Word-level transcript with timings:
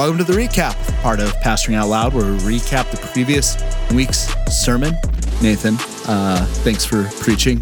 Welcome 0.00 0.16
to 0.16 0.24
the 0.24 0.32
recap, 0.32 1.02
part 1.02 1.20
of 1.20 1.30
Pastoring 1.42 1.74
Out 1.74 1.88
Loud, 1.88 2.14
where 2.14 2.24
we 2.24 2.38
recap 2.38 2.90
the 2.90 2.96
previous 3.12 3.58
week's 3.92 4.28
sermon. 4.50 4.94
Nathan, 5.42 5.74
uh, 6.08 6.46
thanks 6.64 6.86
for 6.86 7.04
preaching. 7.20 7.60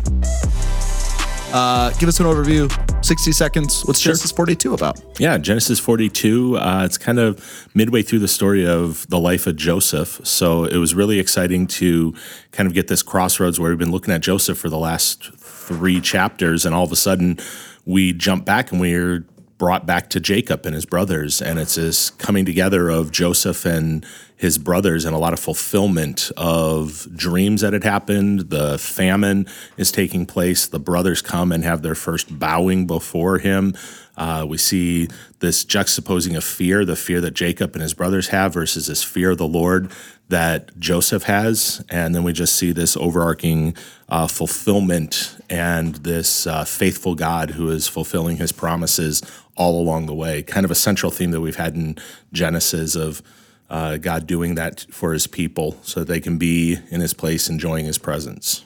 Uh, 1.53 1.91
give 1.99 2.09
us 2.09 2.21
an 2.21 2.27
overview, 2.27 2.71
60 3.05 3.33
seconds. 3.33 3.85
What's 3.85 3.99
Sure. 3.99 4.13
Genesis 4.13 4.31
42 4.31 4.73
about? 4.73 5.01
Yeah, 5.19 5.37
Genesis 5.39 5.81
42. 5.81 6.59
Uh, 6.59 6.85
it's 6.85 6.97
kind 6.97 7.19
of 7.19 7.69
midway 7.75 8.03
through 8.03 8.21
the 8.21 8.29
story 8.29 8.65
of 8.65 9.05
the 9.09 9.19
life 9.19 9.49
of 9.49 9.57
Joseph. 9.57 10.21
So 10.23 10.63
it 10.65 10.77
was 10.77 10.95
really 10.95 11.19
exciting 11.19 11.67
to 11.67 12.15
kind 12.53 12.69
of 12.69 12.73
get 12.73 12.87
this 12.87 13.03
crossroads 13.03 13.59
where 13.59 13.71
we've 13.71 13.79
been 13.81 13.91
looking 13.91 14.15
at 14.15 14.21
Joseph 14.21 14.59
for 14.59 14.69
the 14.69 14.79
last 14.79 15.33
three 15.39 16.01
chapters, 16.01 16.65
and 16.65 16.73
all 16.73 16.85
of 16.85 16.93
a 16.93 16.97
sudden 16.97 17.41
we 17.85 18.13
jump 18.13 18.45
back 18.45 18.71
and 18.71 18.81
we're 18.81 19.25
brought 19.59 19.85
back 19.85 20.09
to 20.11 20.21
Jacob 20.21 20.65
and 20.65 20.75
his 20.75 20.87
brothers. 20.87 21.43
And 21.43 21.59
it's 21.59 21.75
this 21.75 22.11
coming 22.11 22.45
together 22.45 22.89
of 22.89 23.11
Joseph 23.11 23.67
and 23.67 24.07
his 24.37 24.57
brothers 24.57 25.05
and 25.05 25.15
a 25.17 25.19
lot 25.19 25.33
of 25.33 25.41
fulfillment 25.41 26.31
of 26.37 27.09
dreams 27.15 27.61
that 27.63 27.73
had 27.73 27.83
happened. 27.83 28.51
The 28.51 28.79
famine 28.79 29.49
is 29.77 29.91
taking 29.91 30.27
place. 30.27 30.69
The 30.69 30.79
brothers 30.79 31.21
come 31.21 31.51
and 31.51 31.65
have 31.65 31.83
their 31.83 31.97
first 31.97 32.39
bowing 32.39 32.87
before 32.87 33.39
him. 33.39 33.75
Uh, 34.17 34.47
we 34.49 34.57
see 34.57 35.09
this 35.41 35.65
juxtaposing 35.65 36.37
of 36.37 36.45
fear, 36.45 36.85
the 36.85 36.97
fear 36.97 37.21
that 37.21 37.35
Jacob 37.35 37.75
and 37.75 37.83
his 37.83 37.95
brothers 37.95 38.29
have 38.29 38.55
versus 38.55 38.87
this 38.87 39.03
fear 39.03 39.31
of 39.31 39.39
the 39.39 39.47
Lord 39.47 39.91
that 40.29 40.79
Joseph 40.79 41.25
has. 41.25 41.85
And 41.89 42.15
then 42.15 42.23
we 42.23 42.33
just 42.33 42.55
see 42.55 42.71
this 42.71 42.97
overarching 42.97 43.77
uh, 44.09 44.29
fulfillment 44.29 45.37
and 45.51 45.95
this 45.97 46.47
uh, 46.47 46.65
faithful 46.65 47.15
God 47.15 47.53
who 47.53 47.71
is 47.71 47.89
fulfilling 47.89 48.37
his 48.37 48.53
promises 48.53 49.23
all 49.57 49.81
along 49.81 50.07
the 50.07 50.15
way. 50.15 50.43
Kind 50.43 50.65
of 50.65 50.71
a 50.71 50.75
central 50.75 51.11
theme 51.11 51.31
that 51.31 51.41
we've 51.41 51.57
had 51.57 51.75
in 51.75 51.97
Genesis 52.33 52.95
of 52.95 53.23
uh, 53.71 53.97
God 53.97 54.27
doing 54.27 54.55
that 54.57 54.87
for 54.91 55.13
his 55.13 55.27
people 55.27 55.77
so 55.83 56.01
that 56.01 56.07
they 56.09 56.21
can 56.21 56.39
be 56.39 56.79
in 56.91 57.01
his 57.01 57.13
place 57.15 57.49
enjoying 57.49 57.85
his 57.87 57.99
presence. 57.99 58.65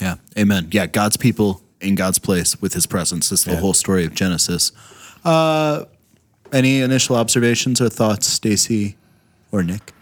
Yeah, 0.00 0.16
amen. 0.36 0.68
Yeah, 0.72 0.86
God's 0.86 1.16
people 1.16 1.62
in 1.80 1.94
God's 1.94 2.18
place 2.18 2.60
with 2.60 2.72
his 2.74 2.86
presence. 2.86 3.30
is 3.30 3.44
the 3.44 3.52
Yeah. 3.52 3.60
whole 3.60 3.74
story 3.74 4.04
of 4.04 4.14
Genesis. 4.14 4.72
Uh, 5.24 5.84
any 6.52 6.80
initial 6.80 7.16
observations 7.16 7.80
or 7.80 7.88
thoughts, 7.88 8.26
Stacy 8.26 8.96
or 9.52 9.62
Nick? 9.62 9.92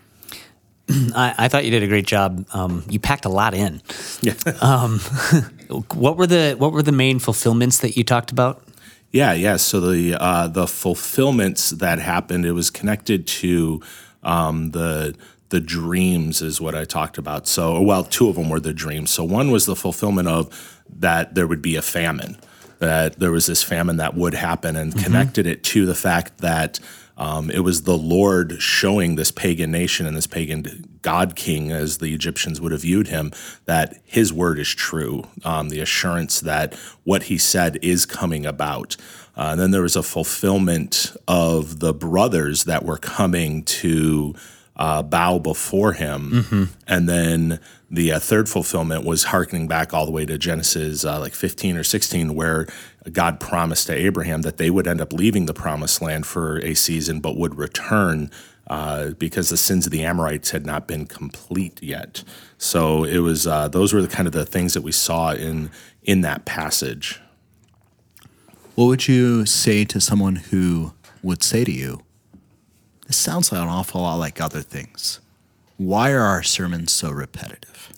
I, 0.89 1.35
I 1.39 1.49
thought 1.49 1.65
you 1.65 1.71
did 1.71 1.83
a 1.83 1.87
great 1.89 2.07
job. 2.07 2.45
Um, 2.53 2.85
you 2.89 2.99
packed 2.99 3.25
a 3.25 3.29
lot 3.29 3.55
in. 3.55 3.83
Yeah. 4.21 4.35
What 5.95 6.17
were 6.17 6.27
the 6.27 6.55
what 6.59 6.73
were 6.73 6.83
the 6.83 6.93
main 6.93 7.19
fulfillments 7.19 7.79
that 7.79 7.97
you 7.97 8.05
talked 8.05 8.31
about? 8.31 8.63
Yeah, 9.11 9.33
yeah. 9.33 9.57
So 9.57 9.81
the 9.81 10.17
uh, 10.21 10.49
the 10.49 10.67
fulfillments 10.67 11.71
that 11.71 11.99
happened, 11.99 12.47
it 12.47 12.53
was 12.53 12.71
connected 12.71 13.27
to 13.27 13.83
um, 14.23 14.71
the 14.71 15.15
the 15.51 15.61
dreams, 15.61 16.41
is 16.41 16.61
what 16.61 16.75
I 16.75 16.85
talked 16.85 17.19
about. 17.19 17.47
So, 17.47 17.81
well, 17.83 18.05
two 18.05 18.29
of 18.29 18.37
them 18.37 18.49
were 18.49 18.61
the 18.61 18.73
dreams. 18.73 19.11
So 19.11 19.23
one 19.23 19.51
was 19.51 19.67
the 19.67 19.77
fulfillment 19.77 20.29
of 20.29 20.49
that 20.99 21.35
there 21.35 21.47
would 21.47 21.61
be 21.61 21.77
a 21.77 21.83
famine, 21.83 22.39
that 22.79 23.19
there 23.19 23.31
was 23.31 23.47
this 23.47 23.63
famine 23.63 23.99
that 23.99 24.15
would 24.15 24.35
happen, 24.35 24.77
and 24.77 24.97
connected 25.05 25.47
it 25.47 25.63
to 25.65 25.87
the 25.87 25.95
fact 25.95 26.39
that. 26.39 26.81
Um, 27.17 27.51
it 27.51 27.61
was 27.61 27.83
the 27.83 27.97
Lord 27.97 28.61
showing 28.61 29.17
this 29.17 29.31
pagan 29.31 29.71
nation 29.71 30.07
and 30.07 30.17
this 30.17 30.27
pagan 30.27 30.99
god 31.03 31.37
king, 31.37 31.71
as 31.71 31.99
the 31.99 32.15
Egyptians 32.15 32.61
would 32.61 32.73
have 32.73 32.83
viewed 32.83 33.09
him, 33.09 33.33
that 33.65 33.99
his 34.05 34.33
word 34.33 34.59
is 34.59 34.69
true. 34.69 35.25
Um, 35.45 35.69
the 35.69 35.81
assurance 35.81 36.41
that 36.41 36.75
what 37.05 37.25
he 37.25 37.39
said 37.39 37.79
is 37.83 38.07
coming 38.07 38.47
about. 38.47 38.97
Uh, 39.37 39.49
and 39.53 39.61
then 39.61 39.71
there 39.71 39.83
was 39.83 39.97
a 39.97 40.03
fulfillment 40.03 41.17
of 41.27 41.81
the 41.81 41.95
brothers 41.95 42.65
that 42.65 42.85
were 42.85 42.99
coming 42.99 43.63
to 43.65 44.35
uh, 44.77 45.03
bow 45.03 45.39
before 45.39 45.93
him. 45.93 46.31
And 46.87 47.09
then 47.09 47.61
the 47.91 48.13
uh, 48.13 48.19
third 48.19 48.49
fulfillment 48.49 49.05
was 49.05 49.25
harkening 49.25 49.69
back 49.69 49.93
all 49.93 50.07
the 50.07 50.13
way 50.13 50.25
to 50.27 50.39
Genesis 50.39 51.05
uh, 51.05 51.21
like 51.21 51.35
15 51.35 51.77
or 51.77 51.85
16, 51.85 52.35
where 52.35 52.67
God 53.11 53.41
promised 53.41 53.89
to 53.89 53.95
Abraham 53.95 54.43
that 54.43 54.59
they 54.59 54.71
would 54.71 54.87
end 54.87 55.01
up 55.01 55.13
leaving 55.13 55.47
the 55.47 55.55
promised 55.55 56.01
land 56.01 56.27
for 56.27 56.59
a 56.59 56.75
season, 56.75 57.21
but 57.21 57.37
would 57.37 57.57
return 57.57 58.31
uh, 58.69 59.11
because 59.11 59.49
the 59.49 59.57
sins 59.57 59.87
of 59.87 59.93
the 59.93 60.05
Amorites 60.05 60.51
had 60.51 60.65
not 60.65 60.87
been 60.87 61.07
complete 61.07 61.83
yet. 61.83 62.23
So 62.59 63.05
it 63.05 63.19
was 63.19 63.47
uh, 63.47 63.69
those 63.69 63.93
were 63.93 64.03
the 64.03 64.09
kind 64.09 64.27
of 64.27 64.33
the 64.33 64.47
things 64.47 64.75
that 64.75 64.83
we 64.83 64.93
saw 64.93 65.33
in 65.33 65.71
in 66.03 66.21
that 66.21 66.45
passage. 66.45 67.21
What 68.75 68.87
would 68.87 69.09
you 69.09 69.47
say 69.47 69.85
to 69.85 70.01
someone 70.01 70.37
who 70.37 70.95
would 71.23 71.43
say 71.43 71.65
to 71.65 71.73
you, 71.73 72.03
This 73.07 73.17
sounds 73.17 73.53
like 73.53 73.61
an 73.61 73.69
awful 73.69 74.03
lot 74.03 74.17
like 74.17 74.41
other 74.41 74.63
things? 74.63 75.21
Why 75.77 76.13
are 76.13 76.23
our 76.23 76.43
sermons 76.43 76.93
so 76.93 77.11
repetitive? 77.11 77.91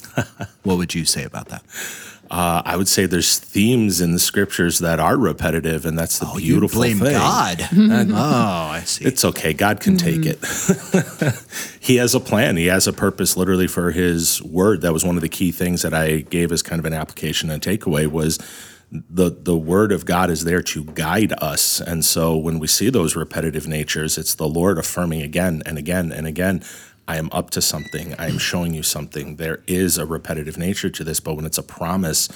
what 0.63 0.79
would 0.79 0.95
you 0.95 1.05
say 1.05 1.25
about 1.25 1.49
that? 1.49 1.63
Uh, 2.35 2.63
I 2.65 2.77
would 2.77 2.89
say 2.89 3.07
there's 3.07 3.39
themes 3.39 4.01
in 4.01 4.11
the 4.11 4.19
scriptures 4.19 4.81
that 4.81 4.99
are 4.99 5.17
repetitive, 5.17 5.87
and 5.87 5.97
that's 5.97 6.19
the 6.19 6.27
beautiful 6.37 6.83
Oh, 6.83 6.85
you 6.85 6.97
blame 6.97 7.07
thing. 7.07 7.17
God. 7.17 7.61
oh, 7.73 8.71
I 8.73 8.83
see. 8.85 9.05
It's 9.05 9.25
okay. 9.25 9.53
God 9.53 9.79
can 9.79 9.97
take 9.97 10.27
it. 10.27 10.45
he 11.79 11.95
has 11.95 12.13
a 12.13 12.19
plan. 12.19 12.57
He 12.57 12.67
has 12.67 12.89
a 12.89 12.93
purpose 12.93 13.37
literally 13.37 13.69
for 13.69 13.93
his 13.93 14.43
word. 14.43 14.81
That 14.81 14.93
was 14.93 15.05
one 15.05 15.15
of 15.15 15.23
the 15.23 15.29
key 15.29 15.53
things 15.53 15.83
that 15.83 15.95
I 15.95 16.23
gave 16.23 16.51
as 16.51 16.61
kind 16.61 16.81
of 16.81 16.87
an 16.87 16.93
application 16.93 17.51
and 17.51 17.63
takeaway 17.63 18.09
was 18.09 18.41
the 18.91 19.31
the 19.31 19.57
word 19.57 19.93
of 19.93 20.05
God 20.05 20.29
is 20.29 20.43
there 20.43 20.63
to 20.63 20.85
guide 20.87 21.33
us. 21.41 21.81
And 21.81 22.05
so 22.05 22.37
when 22.37 22.59
we 22.59 22.67
see 22.67 22.91
those 22.91 23.15
repetitive 23.15 23.69
natures, 23.69 24.19
it's 24.19 24.35
the 24.35 24.49
Lord 24.49 24.77
affirming 24.77 25.23
again 25.23 25.63
and 25.67 25.79
again 25.79 26.11
and 26.11 26.27
again, 26.27 26.65
I 27.07 27.17
am 27.19 27.29
up 27.33 27.51
to 27.51 27.61
something. 27.63 28.15
I 28.19 28.29
am 28.29 28.39
showing 28.39 28.75
you 28.75 28.83
something. 28.83 29.37
There 29.37 29.63
is 29.67 29.99
a 29.99 30.07
repetitive 30.07 30.57
nature 30.57 30.91
to 30.91 31.05
this, 31.05 31.21
but 31.21 31.35
when 31.35 31.45
it's 31.45 31.59
a 31.59 31.63
promise 31.63 32.29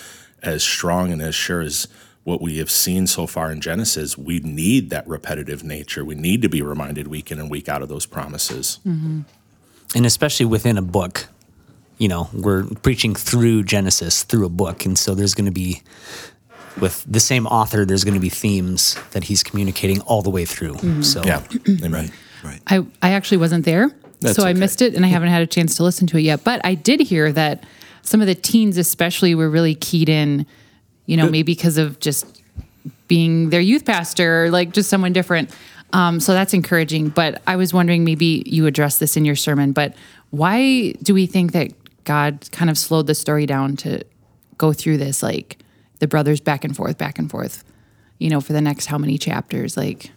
as 0.42 0.62
strong 0.62 1.10
and 1.10 1.22
as 1.22 1.34
sure 1.34 1.60
as 1.60 1.88
what 2.24 2.42
we 2.42 2.58
have 2.58 2.70
seen 2.70 3.06
so 3.06 3.26
far 3.26 3.50
in 3.50 3.60
Genesis, 3.60 4.18
we 4.18 4.40
need 4.40 4.90
that 4.90 5.08
repetitive 5.08 5.64
nature. 5.64 6.04
We 6.04 6.14
need 6.14 6.42
to 6.42 6.48
be 6.48 6.60
reminded 6.60 7.08
week 7.08 7.30
in 7.32 7.38
and 7.38 7.50
week 7.50 7.68
out 7.68 7.80
of 7.80 7.88
those 7.88 8.04
promises. 8.06 8.78
Mm-hmm. 8.86 9.20
and 9.94 10.06
especially 10.06 10.44
within 10.46 10.76
a 10.76 10.82
book 10.82 11.28
you 11.96 12.08
know 12.08 12.28
we're 12.32 12.64
preaching 12.82 13.14
through 13.14 13.64
genesis 13.64 14.22
through 14.22 14.46
a 14.46 14.48
book 14.48 14.84
and 14.84 14.98
so 14.98 15.14
there's 15.14 15.34
going 15.34 15.46
to 15.46 15.50
be 15.50 15.82
with 16.80 17.04
the 17.08 17.20
same 17.20 17.46
author 17.46 17.84
there's 17.84 18.04
going 18.04 18.14
to 18.14 18.20
be 18.20 18.28
themes 18.28 18.96
that 19.12 19.24
he's 19.24 19.42
communicating 19.42 20.00
all 20.02 20.22
the 20.22 20.30
way 20.30 20.44
through 20.44 20.74
mm-hmm. 20.74 21.02
so 21.02 21.22
Yeah. 21.24 21.42
Amen. 21.82 22.12
right. 22.44 22.60
I, 22.66 22.86
I 23.02 23.12
actually 23.12 23.38
wasn't 23.38 23.64
there, 23.64 23.90
That's 24.20 24.36
so 24.36 24.44
I 24.44 24.52
missed 24.52 24.82
it, 24.82 24.94
and 24.94 25.04
I 25.04 25.08
haven't 25.08 25.28
had 25.28 25.42
a 25.42 25.46
chance 25.46 25.76
to 25.76 25.84
listen 25.84 26.06
to 26.08 26.18
it 26.18 26.22
yet. 26.22 26.42
But 26.44 26.60
I 26.64 26.74
did 26.74 27.00
hear 27.00 27.32
that 27.32 27.64
some 28.02 28.20
of 28.20 28.26
the 28.26 28.34
teens, 28.34 28.76
especially, 28.78 29.34
were 29.34 29.48
really 29.50 29.74
keyed 29.74 30.08
in. 30.08 30.46
You 31.06 31.16
know, 31.16 31.24
maybe 31.30 31.54
because 31.54 31.78
of 31.78 32.00
just 32.00 32.42
being 33.06 33.48
their 33.50 33.60
youth 33.60 33.84
pastor, 33.86 34.44
or 34.44 34.50
like 34.50 34.72
just 34.72 34.90
someone 34.90 35.12
different. 35.12 35.50
Um, 35.94 36.20
so 36.20 36.34
that's 36.34 36.52
encouraging. 36.52 37.08
But 37.08 37.40
I 37.46 37.56
was 37.56 37.72
wondering, 37.72 38.04
maybe 38.04 38.42
you 38.44 38.66
addressed 38.66 39.00
this 39.00 39.16
in 39.16 39.24
your 39.24 39.36
sermon, 39.36 39.72
but 39.72 39.94
why 40.30 40.92
do 41.02 41.14
we 41.14 41.26
think 41.26 41.52
that 41.52 41.72
God 42.04 42.46
kind 42.52 42.70
of 42.70 42.76
slowed 42.76 43.06
the 43.06 43.14
story 43.14 43.46
down 43.46 43.76
to 43.78 44.02
go 44.58 44.74
through 44.74 44.98
this, 44.98 45.22
like 45.22 45.56
the 46.00 46.06
brothers 46.06 46.40
back 46.40 46.62
and 46.64 46.76
forth, 46.76 46.98
back 46.98 47.18
and 47.18 47.30
forth? 47.30 47.64
You 48.18 48.28
know, 48.28 48.42
for 48.42 48.52
the 48.52 48.60
next 48.60 48.86
how 48.86 48.98
many 48.98 49.16
chapters? 49.16 49.76
Like, 49.76 50.10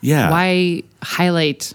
Yeah. 0.00 0.30
why 0.30 0.84
highlight 1.02 1.74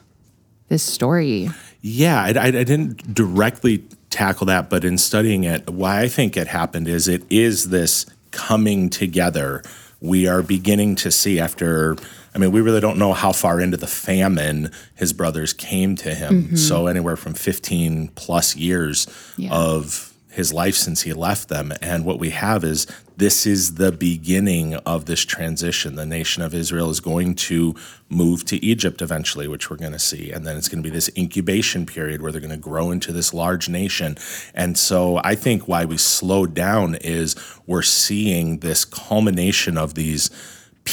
this 0.70 0.84
story? 0.84 1.50
Yeah, 1.82 2.22
I, 2.22 2.30
I, 2.30 2.46
I 2.48 2.52
didn't 2.64 3.14
directly 3.14 3.84
tackle 4.10 4.46
that, 4.48 4.70
but 4.70 4.84
in 4.84 4.98
studying 4.98 5.44
it, 5.44 5.70
why 5.70 6.02
I 6.02 6.08
think 6.08 6.36
it 6.38 6.48
happened 6.48 6.88
is 6.88 7.08
it 7.08 7.24
is 7.30 7.70
this 7.70 8.06
coming 8.32 8.90
together. 8.90 9.64
We 10.02 10.28
are 10.28 10.42
beginning 10.42 10.96
to 10.98 11.12
see 11.12 11.40
after. 11.40 11.96
I 12.34 12.38
mean, 12.38 12.52
we 12.52 12.62
really 12.62 12.80
don't 12.80 12.98
know 13.00 13.14
how 13.14 13.32
far 13.32 13.60
into 13.60 13.76
the 13.76 13.88
famine 13.88 14.72
his 14.96 15.14
brothers 15.14 15.52
came 15.52 15.96
to 15.98 16.14
him. 16.14 16.44
Mm-hmm. 16.44 16.56
So 16.56 16.88
anywhere 16.88 17.16
from 17.18 17.34
fifteen 17.34 18.10
plus 18.10 18.56
years 18.56 19.08
Yeah. 19.38 19.52
of 19.52 20.09
his 20.32 20.54
life 20.54 20.76
since 20.76 21.02
he 21.02 21.14
left 21.14 21.50
them. 21.50 21.74
And 21.82 22.06
what 22.06 22.20
we 22.20 22.30
have 22.30 22.64
is 22.64 22.86
this 23.18 23.46
is 23.46 23.76
the 23.76 23.92
beginning 23.92 24.76
of 24.76 25.06
this 25.06 25.26
transition. 25.26 25.96
The 25.96 26.06
nation 26.06 26.44
of 26.44 26.54
Israel 26.54 26.90
is 26.90 27.00
going 27.00 27.36
to 27.36 27.76
move 28.10 28.46
to 28.46 28.64
Egypt 28.64 29.02
eventually, 29.02 29.48
which 29.48 29.70
we're 29.70 29.78
going 29.78 29.92
to 29.92 30.00
see. 30.00 30.32
And 30.32 30.46
then 30.46 30.56
it's 30.56 30.70
going 30.70 30.84
to 30.84 30.90
be 30.90 30.94
this 30.94 31.10
incubation 31.18 31.86
period 31.86 32.22
where 32.22 32.32
they're 32.32 32.42
going 32.42 32.52
to 32.52 32.58
grow 32.58 32.92
into 32.92 33.12
this 33.12 33.34
large 33.34 33.68
nation. 33.70 34.18
And 34.54 34.78
so 34.78 35.20
I 35.24 35.36
think 35.36 35.68
why 35.68 35.86
we 35.86 35.98
slowed 35.98 36.54
down 36.54 36.96
is 36.96 37.36
we're 37.66 37.82
seeing 37.82 38.60
this 38.60 38.86
culmination 38.86 39.78
of 39.78 39.96
these 39.96 40.30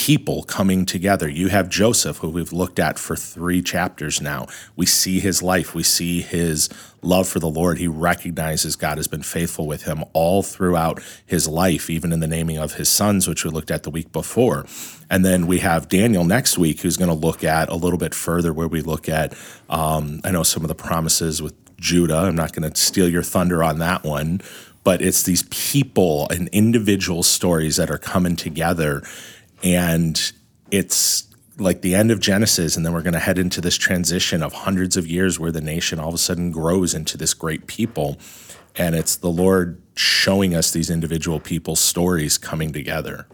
people 0.07 0.45
coming 0.45 0.87
together. 0.87 1.29
You 1.29 1.49
have 1.49 1.69
Joseph, 1.69 2.19
who 2.19 2.29
we've 2.29 2.53
looked 2.53 2.79
at 2.79 2.97
for 2.97 3.17
three 3.17 3.61
chapters 3.61 4.21
now. 4.21 4.47
We 4.77 4.87
see 4.87 5.19
his 5.19 5.43
life, 5.43 5.75
we 5.75 5.83
see 5.83 6.21
his 6.21 6.69
love 7.03 7.27
for 7.27 7.41
the 7.41 7.49
Lord. 7.49 7.79
He 7.79 7.89
recognizes 7.89 8.77
God 8.77 8.99
has 8.99 9.09
been 9.09 9.25
faithful 9.25 9.67
with 9.67 9.83
him 9.83 10.05
all 10.13 10.45
throughout 10.45 11.03
his 11.27 11.49
life, 11.49 11.91
even 11.91 12.13
in 12.13 12.21
the 12.21 12.29
naming 12.29 12.57
of 12.57 12.75
his 12.75 12.89
sons, 12.89 13.27
which 13.27 13.45
we 13.45 13.51
looked 13.51 13.73
at 13.73 13.83
the 13.83 13.91
week 13.91 14.13
before. 14.13 14.65
And 15.11 15.25
then 15.25 15.49
we 15.49 15.59
have 15.59 15.89
Daniel 15.89 16.23
next 16.23 16.57
week, 16.57 16.83
who's 16.83 16.97
going 16.97 17.11
to 17.11 17.27
look 17.27 17.43
at 17.43 17.69
a 17.69 17.75
little 17.75 17.99
bit 17.99 18.15
further, 18.15 18.53
where 18.53 18.69
we 18.69 18.83
look 18.83 19.09
at, 19.09 19.37
um, 19.69 20.21
I 20.23 20.31
know 20.31 20.45
some 20.45 20.63
of 20.63 20.69
the 20.69 20.77
promises 20.77 21.43
with 21.43 21.55
Judah. 21.81 22.19
I'm 22.19 22.37
not 22.37 22.53
going 22.53 22.71
to 22.71 22.79
steal 22.79 23.09
your 23.09 23.25
thunder 23.25 23.61
on 23.65 23.81
that 23.81 24.05
one, 24.05 24.41
but 24.85 25.03
it's 25.03 25.25
these 25.25 25.43
people 25.51 26.29
and 26.29 26.49
individual 26.53 27.25
stories 27.25 27.75
that 27.75 27.91
are 27.91 27.99
coming 27.99 28.37
together 28.37 29.03
and 29.63 30.33
it's 30.71 31.27
like 31.59 31.81
the 31.81 31.95
end 31.95 32.11
of 32.11 32.21
Genesis, 32.21 32.77
and 32.77 32.85
then 32.85 32.93
we're 32.93 33.03
going 33.03 33.15
to 33.15 33.19
head 33.19 33.39
into 33.39 33.61
this 33.61 33.77
transition 33.77 34.43
of 34.43 34.53
hundreds 34.53 34.97
of 34.97 35.07
years 35.07 35.39
where 35.39 35.51
the 35.53 35.61
nation 35.61 35.99
all 35.99 36.09
of 36.09 36.15
a 36.15 36.19
sudden 36.19 36.51
grows 36.51 36.95
into 36.95 37.17
this 37.17 37.33
great 37.35 37.67
people. 37.67 38.19
And 38.77 38.95
it's 38.95 39.17
the 39.17 39.31
Lord 39.31 39.81
showing 39.95 40.55
us 40.55 40.71
these 40.71 40.91
individual 40.91 41.41
people's 41.41 41.81
stories 41.81 42.37
coming 42.37 42.73
together. 42.73 43.27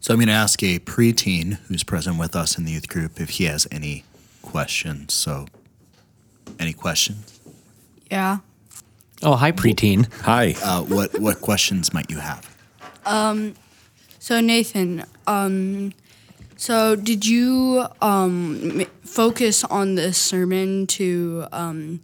So 0.00 0.14
I'm 0.14 0.20
going 0.20 0.28
to 0.28 0.32
ask 0.32 0.62
a 0.62 0.78
preteen 0.78 1.58
who's 1.68 1.82
present 1.82 2.18
with 2.18 2.34
us 2.34 2.56
in 2.56 2.64
the 2.64 2.72
youth 2.72 2.88
group 2.88 3.20
if 3.20 3.30
he 3.30 3.44
has 3.44 3.66
any 3.70 4.04
questions. 4.40 5.12
So, 5.12 5.46
any 6.58 6.72
questions? 6.72 7.40
Yeah. 8.10 8.38
Oh, 9.22 9.34
hi, 9.34 9.52
preteen. 9.52 10.10
Hi. 10.22 10.54
Uh, 10.62 10.82
what 10.84 11.18
what 11.18 11.40
questions 11.40 11.92
might 11.92 12.10
you 12.10 12.18
have? 12.20 12.56
So 14.26 14.40
Nathan, 14.40 15.04
um, 15.28 15.92
so 16.56 16.96
did 16.96 17.24
you 17.24 17.86
um, 18.02 18.84
focus 19.04 19.62
on 19.62 19.94
this 19.94 20.18
sermon 20.18 20.88
to? 20.88 21.46
Um, 21.52 22.00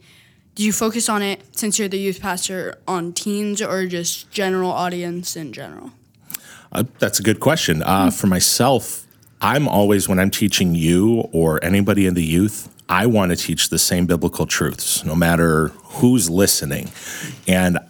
did 0.55 0.63
you 0.63 0.73
focus 0.73 1.09
on 1.09 1.23
it 1.23 1.41
since 1.57 1.81
you're 1.81 1.89
the 1.89 1.99
youth 1.99 2.21
pastor 2.21 2.79
on 2.87 3.13
teens 3.13 3.61
or 3.61 3.87
just 3.87 4.31
general 4.31 4.71
audience 4.71 5.35
in 5.35 5.53
general? 5.53 5.91
Uh, 6.71 6.85
that's 7.01 7.19
a 7.19 7.25
good 7.25 7.41
question. 7.41 7.83
Uh, 7.83 8.13
for 8.13 8.29
myself, 8.29 9.05
I'm 9.41 9.67
always, 9.67 10.09
when 10.09 10.21
I'm 10.21 10.31
teaching 10.31 10.77
you 10.77 11.29
or 11.33 11.59
anybody 11.65 12.07
in 12.07 12.15
the 12.15 12.23
youth, 12.23 12.73
I 12.89 13.07
want 13.07 13.33
to 13.33 13.37
teach 13.37 13.69
the 13.69 13.81
same 13.81 14.07
biblical 14.07 14.47
truths, 14.47 15.05
no 15.05 15.17
matter 15.17 15.73
who's 15.99 16.31
listening. 16.31 16.93
And 17.49 17.81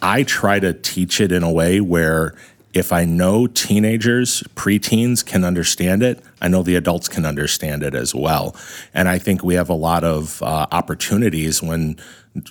I 0.00 0.22
try 0.22 0.60
to 0.60 0.72
teach 0.72 1.20
it 1.20 1.32
in 1.32 1.42
a 1.42 1.50
way 1.50 1.80
where 1.80 2.36
if 2.74 2.92
I 2.92 3.04
know 3.04 3.46
teenagers, 3.46 4.42
preteens 4.54 5.24
can 5.24 5.44
understand 5.44 6.02
it, 6.02 6.22
I 6.40 6.48
know 6.48 6.62
the 6.62 6.76
adults 6.76 7.08
can 7.08 7.26
understand 7.26 7.82
it 7.82 7.94
as 7.94 8.14
well. 8.14 8.56
And 8.94 9.08
I 9.08 9.18
think 9.18 9.44
we 9.44 9.54
have 9.54 9.68
a 9.68 9.74
lot 9.74 10.04
of 10.04 10.42
uh, 10.42 10.66
opportunities 10.72 11.62
when 11.62 11.98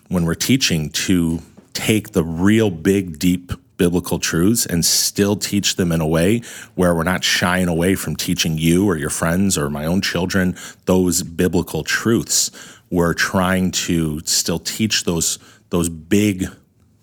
when 0.09 0.25
we're 0.25 0.35
teaching 0.35 0.91
to 0.91 1.41
take 1.73 2.11
the 2.11 2.23
real 2.23 2.69
big, 2.69 3.17
deep 3.17 3.51
biblical 3.77 4.19
truths 4.19 4.67
and 4.67 4.85
still 4.85 5.35
teach 5.35 5.75
them 5.75 5.91
in 5.91 5.99
a 5.99 6.07
way 6.07 6.39
where 6.75 6.93
we're 6.93 7.03
not 7.03 7.23
shying 7.23 7.67
away 7.67 7.95
from 7.95 8.15
teaching 8.15 8.55
you 8.55 8.87
or 8.87 8.95
your 8.95 9.09
friends 9.09 9.57
or 9.57 9.71
my 9.71 9.85
own 9.85 10.01
children 10.01 10.55
those 10.85 11.23
biblical 11.23 11.83
truths. 11.83 12.51
We're 12.91 13.15
trying 13.15 13.71
to 13.71 14.19
still 14.25 14.59
teach 14.59 15.05
those 15.05 15.39
those 15.71 15.89
big 15.89 16.45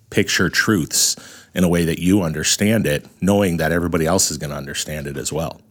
picture 0.09 0.49
truths 0.49 1.17
in 1.53 1.63
a 1.63 1.69
way 1.69 1.85
that 1.85 1.99
you 1.99 2.21
understand 2.21 2.85
it, 2.87 3.05
knowing 3.21 3.57
that 3.57 3.71
everybody 3.71 4.05
else 4.05 4.31
is 4.31 4.37
going 4.37 4.51
to 4.51 4.55
understand 4.57 5.07
it 5.07 5.17
as 5.17 5.31
well. 5.33 5.61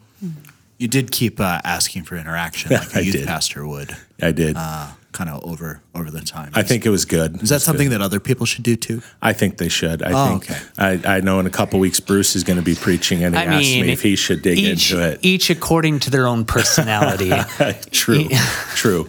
You 0.78 0.86
did 0.88 1.10
keep 1.10 1.40
uh, 1.40 1.60
asking 1.64 2.04
for 2.04 2.16
interaction, 2.16 2.70
like 2.72 2.92
a 2.94 2.98
I 2.98 3.00
youth 3.00 3.14
did. 3.16 3.26
pastor 3.26 3.66
would, 3.66 3.96
I 4.22 4.30
did. 4.32 4.54
uh, 4.56 4.88
kind 5.10 5.28
of 5.30 5.42
over 5.44 5.80
over 5.94 6.10
the 6.10 6.20
time. 6.20 6.52
I 6.54 6.62
think 6.62 6.86
it 6.86 6.90
was 6.90 7.04
good. 7.04 7.42
is 7.42 7.48
that 7.48 7.62
something 7.62 7.90
that 7.90 8.00
other 8.00 8.20
people 8.20 8.46
should 8.46 8.62
do 8.62 8.76
too? 8.76 9.02
I 9.20 9.32
think 9.32 9.56
they 9.58 9.68
should. 9.68 10.02
I 10.02 10.12
Oh, 10.12 10.38
think 10.38 10.50
okay. 10.50 10.60
I, 11.06 11.16
I 11.16 11.20
know 11.20 11.40
in 11.40 11.46
a 11.46 11.50
couple 11.50 11.80
weeks 11.80 11.98
Bruce 11.98 12.36
is 12.36 12.44
going 12.44 12.58
to 12.58 12.64
be 12.64 12.76
preaching, 12.76 13.24
and 13.24 13.34
he 13.34 13.40
I 13.40 13.44
asked 13.46 13.58
mean, 13.58 13.86
me 13.86 13.92
if 13.92 14.02
he 14.02 14.14
should 14.14 14.42
dig 14.42 14.58
each, 14.58 14.92
into 14.92 15.04
it. 15.04 15.18
Each 15.22 15.50
according 15.50 15.98
to 16.00 16.10
their 16.10 16.26
own 16.28 16.44
personality. 16.44 17.32
true, 17.90 18.28
true. 18.76 19.08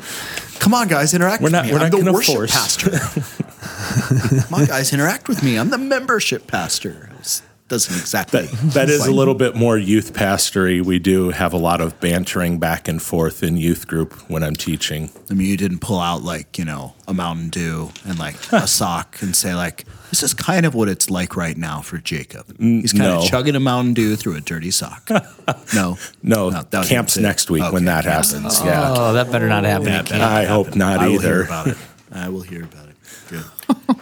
Come 0.59 0.73
on, 0.73 0.87
guys, 0.87 1.13
interact 1.13 1.41
We're 1.41 1.45
with 1.45 1.51
not- 1.53 1.65
me. 1.65 1.71
we're 1.73 1.77
I'm 1.77 1.83
not 1.83 1.91
the 1.91 1.97
gonna 1.99 2.13
worship 2.13 2.33
force. 2.35 2.51
pastor. 2.51 2.91
Come 4.43 4.53
on, 4.61 4.65
guys, 4.65 4.93
interact 4.93 5.27
with 5.27 5.43
me. 5.43 5.57
I'm 5.57 5.69
the 5.69 5.77
membership 5.77 6.47
pastor. 6.47 7.09
It 7.19 7.41
doesn't 7.67 7.99
exactly. 7.99 8.41
That, 8.47 8.73
that 8.73 8.89
is 8.89 9.05
a 9.05 9.11
little 9.11 9.35
bit 9.35 9.55
more 9.55 9.77
youth 9.77 10.13
pastory. 10.13 10.81
We 10.83 10.97
do 10.99 11.29
have 11.29 11.53
a 11.53 11.57
lot 11.57 11.81
of 11.81 11.99
bantering 11.99 12.57
back 12.57 12.87
and 12.87 13.01
forth 13.01 13.43
in 13.43 13.57
youth 13.57 13.87
group 13.87 14.13
when 14.29 14.43
I'm 14.43 14.55
teaching. 14.55 15.11
I 15.29 15.35
mean, 15.35 15.47
you 15.47 15.57
didn't 15.57 15.79
pull 15.79 15.99
out 15.99 16.23
like 16.23 16.57
you 16.57 16.65
know 16.65 16.95
a 17.07 17.13
Mountain 17.13 17.49
Dew 17.49 17.91
and 18.05 18.17
like 18.17 18.35
a 18.51 18.67
sock 18.67 19.21
and 19.21 19.35
say 19.35 19.53
like, 19.53 19.85
"This 20.09 20.23
is 20.23 20.33
kind 20.33 20.65
of 20.65 20.73
what 20.73 20.89
it's 20.89 21.09
like 21.11 21.35
right 21.35 21.55
now 21.55 21.81
for 21.81 21.99
Jacob." 21.99 22.57
He's 22.59 22.91
kind 22.91 23.05
no. 23.05 23.19
of 23.19 23.25
chugging 23.25 23.55
a 23.55 23.59
Mountain 23.59 23.93
Dew 23.93 24.15
through 24.15 24.35
a 24.35 24.41
dirty 24.41 24.71
sock. 24.71 25.07
No, 25.73 25.97
No, 26.23 26.49
that 26.49 26.73
was 26.73 26.87
camp's 26.89 27.17
next 27.17 27.49
week 27.51 27.71
when 27.71 27.85
that 27.85 28.03
camp's 28.03 28.31
happens. 28.33 28.61
Yeah. 28.63 28.93
oh, 28.95 29.13
that 29.13 29.31
better 29.31 29.47
not 29.47 29.63
happen. 29.63 29.87
Yeah, 29.87 30.01
again. 30.01 30.19
that 30.19 30.31
I 30.31 30.45
hope 30.45 30.67
happened. 30.67 30.79
not 30.79 30.99
I 30.99 31.07
will 31.07 31.19
hear 31.19 31.29
either. 31.29 31.43
about 31.43 31.67
it. 31.67 31.77
I 32.11 32.29
will 32.29 32.41
hear 32.41 32.63
about 32.63 32.88
it. 32.88 32.88
Good. 33.29 33.43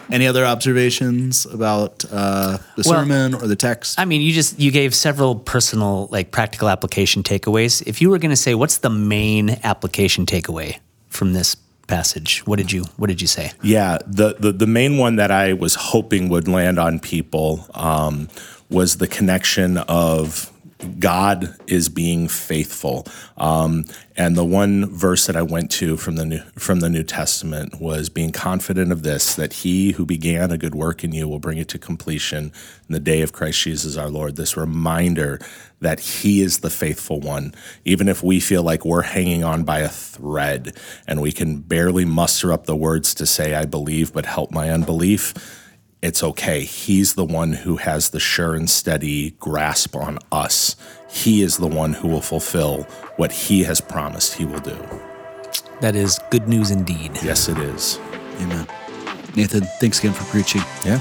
Any 0.09 0.27
other 0.27 0.45
observations 0.45 1.45
about 1.45 2.05
uh, 2.11 2.57
the 2.75 2.83
Well, 2.85 2.99
sermon 2.99 3.33
or 3.33 3.47
the 3.47 3.55
text? 3.55 3.99
I 3.99 4.05
mean, 4.05 4.21
you 4.21 4.31
just 4.31 4.59
you 4.59 4.71
gave 4.71 4.95
several 4.95 5.35
personal, 5.35 6.07
like 6.11 6.31
practical 6.31 6.69
application 6.69 7.23
takeaways. 7.23 7.83
If 7.85 8.01
you 8.01 8.09
were 8.09 8.17
going 8.17 8.31
to 8.31 8.37
say, 8.37 8.55
what's 8.55 8.77
the 8.77 8.89
main 8.89 9.59
application 9.63 10.25
takeaway 10.25 10.79
from 11.09 11.33
this 11.33 11.55
passage? 11.87 12.45
What 12.45 12.57
did 12.57 12.71
you 12.71 12.85
What 12.97 13.07
did 13.07 13.21
you 13.21 13.27
say? 13.27 13.51
Yeah, 13.61 13.97
the, 14.05 14.35
the 14.39 14.51
the 14.51 14.67
main 14.67 14.97
one 14.97 15.17
that 15.17 15.31
I 15.31 15.53
was 15.53 15.75
hoping 15.75 16.29
would 16.29 16.47
land 16.47 16.79
on 16.79 16.99
people 16.99 17.65
um, 17.73 18.29
was 18.69 18.97
the 18.97 19.07
connection 19.07 19.77
of 19.77 20.51
God 20.99 21.55
is 21.65 21.89
being 21.89 22.27
faithful, 22.27 23.07
um, 23.37 23.85
and 24.15 24.35
the 24.35 24.45
one 24.45 24.85
verse 24.85 25.25
that 25.25 25.35
I 25.35 25.41
went 25.41 25.71
to 25.71 25.97
from 25.97 26.15
the 26.15 26.25
new, 26.25 26.39
from 26.55 26.81
the 26.81 26.89
New 26.89 27.03
Testament 27.03 27.81
was 27.81 28.09
being 28.09 28.31
confident 28.31 28.91
of 28.91 29.03
this 29.03 29.35
that 29.35 29.53
He 29.53 29.93
who 29.93 30.05
began 30.05 30.51
a 30.51 30.57
good 30.57 30.75
work 30.75 31.03
in 31.03 31.13
you 31.13 31.27
will 31.27 31.39
bring 31.39 31.57
it 31.57 31.67
to 31.69 31.79
completion 31.79 32.51
in 32.87 32.93
the 32.93 32.99
day 32.99 33.21
of 33.21 33.33
Christ 33.33 33.61
Jesus 33.61 33.97
our 33.97 34.09
Lord. 34.09 34.35
This 34.35 34.55
reminder 34.55 35.39
that 35.81 35.99
He 35.99 36.41
is 36.41 36.59
the 36.59 36.69
faithful 36.69 37.19
one, 37.19 37.53
even 37.83 38.07
if 38.07 38.21
we 38.21 38.39
feel 38.39 38.63
like 38.63 38.85
we're 38.85 39.01
hanging 39.01 39.43
on 39.43 39.63
by 39.63 39.79
a 39.79 39.89
thread 39.89 40.77
and 41.07 41.21
we 41.21 41.31
can 41.31 41.61
barely 41.61 42.05
muster 42.05 42.53
up 42.53 42.65
the 42.65 42.75
words 42.75 43.13
to 43.15 43.25
say, 43.25 43.55
I 43.55 43.65
believe, 43.65 44.13
but 44.13 44.25
help 44.25 44.51
my 44.51 44.69
unbelief. 44.69 45.33
It's 46.01 46.21
okay. 46.23 46.63
He's 46.63 47.15
the 47.15 47.25
one 47.25 47.53
who 47.53 47.77
has 47.77 48.09
the 48.09 48.19
sure 48.19 48.53
and 48.53 48.69
steady 48.69 49.31
grasp 49.31 49.95
on 49.95 50.19
us. 50.31 50.75
He 51.09 51.41
is 51.41 51.57
the 51.57 51.67
one 51.67 51.93
who 51.93 52.07
will 52.07 52.21
fulfill 52.21 52.83
what 53.15 53.31
He 53.31 53.63
has 53.63 53.81
promised 53.81 54.35
He 54.35 54.45
will 54.45 54.59
do. 54.59 54.77
That 55.81 55.95
is 55.95 56.19
good 56.29 56.47
news 56.47 56.69
indeed. 56.69 57.11
Yes, 57.23 57.49
it 57.49 57.57
is. 57.57 57.99
Amen. 58.41 58.67
Nathan, 59.35 59.61
thanks 59.79 59.99
again 59.99 60.13
for 60.13 60.23
preaching. 60.25 60.61
Yeah. 60.85 60.99